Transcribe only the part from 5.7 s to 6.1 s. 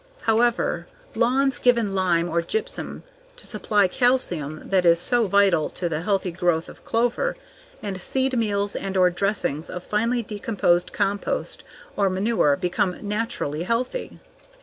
the